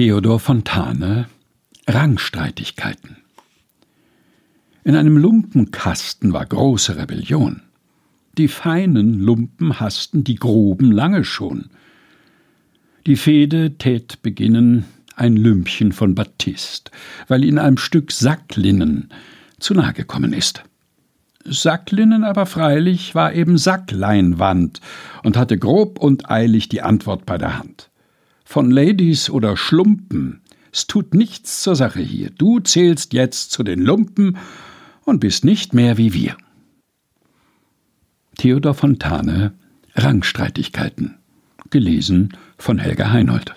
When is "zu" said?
19.58-19.74, 33.52-33.62